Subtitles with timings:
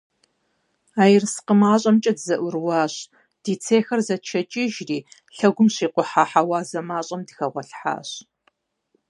[1.01, 2.95] А ерыскъы мащӀэмкӀэ дызэӀурыущ,
[3.43, 4.97] ди цейхэр зэтшыхьэкӀыжри,
[5.35, 8.09] лъэгум щикъухьа хьэуазэ мащӀэм дыхэгъуэлъхьащ.